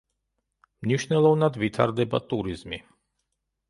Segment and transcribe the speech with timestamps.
[0.85, 2.85] მნიშვნელოვნად ვითარდება ტურიზმი.